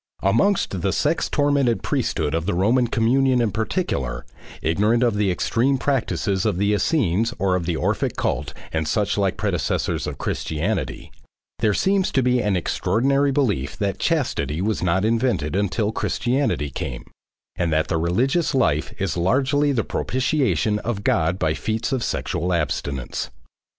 Amongst 0.23 0.81
the 0.81 0.91
sex 0.91 1.29
tormented 1.29 1.83
priesthood 1.83 2.33
of 2.33 2.47
the 2.47 2.55
Roman 2.55 2.87
communion 2.87 3.39
in 3.39 3.51
particular, 3.51 4.25
ignorant 4.63 5.03
of 5.03 5.13
the 5.13 5.29
extreme 5.29 5.77
practices 5.77 6.43
of 6.43 6.57
the 6.57 6.73
Essenes 6.73 7.35
and 7.39 7.55
of 7.55 7.67
the 7.67 7.75
Orphic 7.75 8.15
cult 8.15 8.51
and 8.73 8.87
suchlike 8.87 9.37
predecessors 9.37 10.07
of 10.07 10.17
Christianity, 10.17 11.11
there 11.59 11.75
seems 11.75 12.11
to 12.13 12.23
be 12.23 12.39
an 12.41 12.55
extraordinary 12.55 13.31
belief 13.31 13.77
that 13.77 13.99
chastity 13.99 14.59
was 14.59 14.81
not 14.81 15.05
invented 15.05 15.55
until 15.55 15.91
Christianity 15.91 16.71
came, 16.71 17.05
and 17.55 17.71
that 17.71 17.87
the 17.87 17.97
religious 17.97 18.55
life 18.55 18.91
is 18.99 19.15
largely 19.15 19.71
the 19.71 19.83
propitiation 19.83 20.79
of 20.79 21.03
God 21.03 21.37
by 21.37 21.53
feats 21.53 21.91
of 21.91 22.03
sexual 22.03 22.51
abstinence. 22.53 23.29